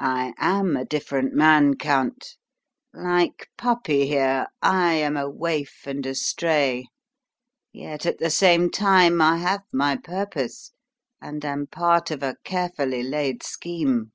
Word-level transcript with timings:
"I 0.00 0.34
am 0.36 0.76
a 0.76 0.84
different 0.84 1.32
man, 1.32 1.76
Count. 1.76 2.34
Like 2.92 3.48
puppy, 3.56 4.08
here, 4.08 4.48
I 4.60 4.94
am 4.94 5.16
a 5.16 5.30
waif 5.30 5.86
and 5.86 6.04
a 6.06 6.16
stray; 6.16 6.86
yet, 7.72 8.04
at 8.04 8.18
the 8.18 8.30
same 8.30 8.68
time, 8.68 9.20
I 9.22 9.36
have 9.36 9.62
my 9.72 9.94
purpose 9.96 10.72
and 11.20 11.44
am 11.44 11.68
part 11.68 12.10
of 12.10 12.24
a 12.24 12.34
carefully 12.42 13.04
laid 13.04 13.44
scheme." 13.44 14.10